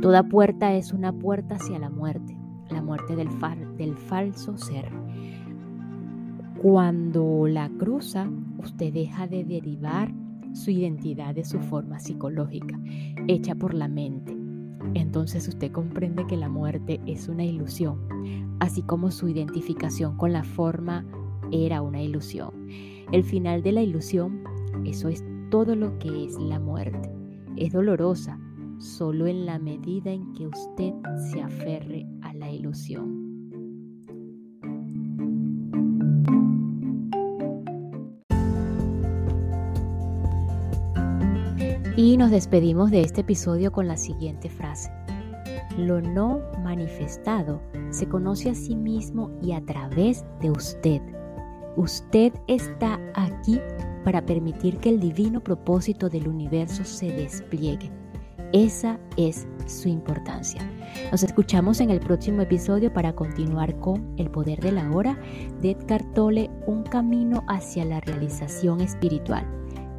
Toda 0.00 0.24
puerta 0.24 0.74
es 0.74 0.92
una 0.92 1.12
puerta 1.12 1.54
hacia 1.54 1.78
la 1.78 1.90
muerte, 1.90 2.36
la 2.70 2.82
muerte 2.82 3.14
del 3.14 3.96
falso 3.96 4.56
ser. 4.56 4.90
Cuando 6.62 7.48
la 7.48 7.68
cruza, 7.70 8.30
usted 8.58 8.92
deja 8.92 9.26
de 9.26 9.42
derivar 9.42 10.14
su 10.52 10.70
identidad 10.70 11.34
de 11.34 11.44
su 11.44 11.58
forma 11.58 11.98
psicológica, 11.98 12.80
hecha 13.26 13.56
por 13.56 13.74
la 13.74 13.88
mente. 13.88 14.36
Entonces 14.94 15.48
usted 15.48 15.72
comprende 15.72 16.24
que 16.28 16.36
la 16.36 16.48
muerte 16.48 17.00
es 17.04 17.26
una 17.26 17.44
ilusión, 17.44 17.98
así 18.60 18.82
como 18.82 19.10
su 19.10 19.28
identificación 19.28 20.16
con 20.16 20.32
la 20.32 20.44
forma 20.44 21.04
era 21.50 21.82
una 21.82 22.00
ilusión. 22.00 22.68
El 23.10 23.24
final 23.24 23.64
de 23.64 23.72
la 23.72 23.82
ilusión, 23.82 24.44
eso 24.84 25.08
es 25.08 25.24
todo 25.50 25.74
lo 25.74 25.98
que 25.98 26.26
es 26.26 26.38
la 26.38 26.60
muerte. 26.60 27.10
Es 27.56 27.72
dolorosa 27.72 28.38
solo 28.78 29.26
en 29.26 29.46
la 29.46 29.58
medida 29.58 30.12
en 30.12 30.32
que 30.34 30.46
usted 30.46 30.92
se 31.32 31.42
aferre 31.42 32.06
a 32.20 32.32
la 32.34 32.52
ilusión. 32.52 33.21
Y 41.94 42.16
nos 42.16 42.30
despedimos 42.30 42.90
de 42.90 43.02
este 43.02 43.20
episodio 43.20 43.70
con 43.70 43.86
la 43.86 43.98
siguiente 43.98 44.48
frase. 44.48 44.90
Lo 45.76 46.00
no 46.00 46.40
manifestado 46.64 47.60
se 47.90 48.08
conoce 48.08 48.48
a 48.48 48.54
sí 48.54 48.74
mismo 48.74 49.30
y 49.42 49.52
a 49.52 49.60
través 49.60 50.24
de 50.40 50.50
usted. 50.50 51.02
Usted 51.76 52.32
está 52.48 52.98
aquí 53.14 53.60
para 54.04 54.24
permitir 54.24 54.78
que 54.78 54.88
el 54.88 55.00
divino 55.00 55.42
propósito 55.42 56.08
del 56.08 56.28
universo 56.28 56.82
se 56.82 57.12
despliegue. 57.12 57.90
Esa 58.54 58.98
es 59.18 59.46
su 59.66 59.88
importancia. 59.88 60.62
Nos 61.10 61.22
escuchamos 61.22 61.80
en 61.80 61.90
el 61.90 62.00
próximo 62.00 62.40
episodio 62.40 62.90
para 62.90 63.14
continuar 63.14 63.78
con 63.80 64.14
El 64.16 64.30
Poder 64.30 64.60
de 64.60 64.72
la 64.72 64.90
Hora 64.90 65.18
de 65.60 65.72
Edgar 65.72 66.02
Tolle, 66.14 66.50
un 66.66 66.84
camino 66.84 67.44
hacia 67.48 67.84
la 67.84 68.00
realización 68.00 68.80
espiritual. 68.80 69.61